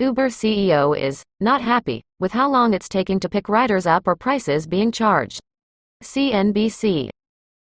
[0.00, 4.16] Uber CEO is not happy with how long it's taking to pick riders up or
[4.16, 5.40] prices being charged.
[6.02, 7.10] CNBC.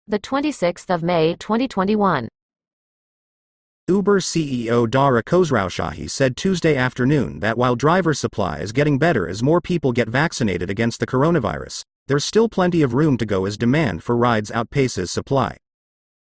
[0.09, 2.27] The 26th of May 2021.
[3.87, 9.41] Uber CEO Dara Khosrowshahi said Tuesday afternoon that while driver supply is getting better as
[9.41, 13.57] more people get vaccinated against the coronavirus, there's still plenty of room to go as
[13.57, 15.55] demand for rides outpaces supply.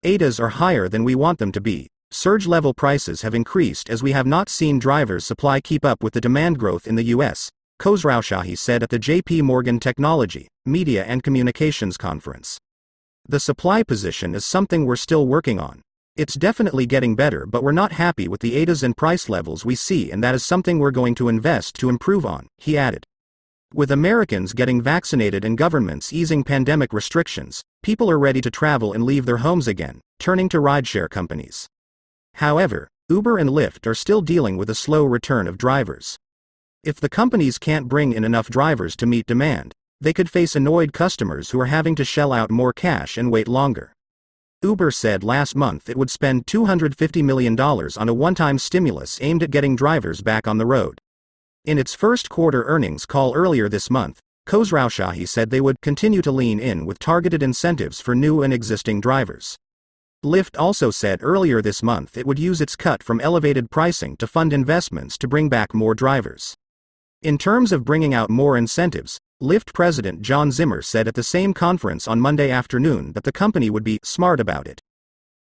[0.04, 1.88] ETAs are higher than we want them to be.
[2.16, 6.14] Surge level prices have increased as we have not seen drivers' supply keep up with
[6.14, 7.50] the demand growth in the US,
[7.82, 12.60] Khosrowshahi said at the JP Morgan Technology, Media and Communications Conference.
[13.28, 15.82] The supply position is something we're still working on.
[16.16, 19.74] It's definitely getting better, but we're not happy with the ETAs and price levels we
[19.74, 23.06] see, and that is something we're going to invest to improve on, he added.
[23.74, 29.04] With Americans getting vaccinated and governments easing pandemic restrictions, people are ready to travel and
[29.04, 31.68] leave their homes again, turning to rideshare companies.
[32.36, 36.18] However, Uber and Lyft are still dealing with a slow return of drivers.
[36.84, 40.94] If the companies can't bring in enough drivers to meet demand, they could face annoyed
[40.94, 43.94] customers who are having to shell out more cash and wait longer.
[44.62, 49.44] Uber said last month it would spend $250 million on a one time stimulus aimed
[49.44, 51.00] at getting drivers back on the road.
[51.66, 56.32] In its first quarter earnings call earlier this month, Khosrowshahi said they would continue to
[56.32, 59.58] lean in with targeted incentives for new and existing drivers.
[60.24, 64.26] Lyft also said earlier this month it would use its cut from elevated pricing to
[64.26, 66.56] fund investments to bring back more drivers.
[67.22, 71.54] In terms of bringing out more incentives, Lyft president John Zimmer said at the same
[71.54, 74.80] conference on Monday afternoon that the company would be smart about it.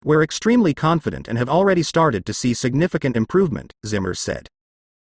[0.04, 4.46] We're extremely confident and have already started to see significant improvement, Zimmer said.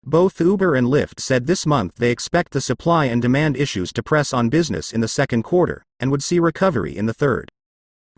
[0.02, 4.02] Both Uber and Lyft said this month they expect the supply and demand issues to
[4.02, 7.50] press on business in the second quarter and would see recovery in the third.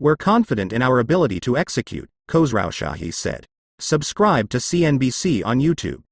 [0.03, 3.45] We're confident in our ability to execute, Khosrowshahi said.
[3.79, 6.05] Subscribe to CNBC on YouTube.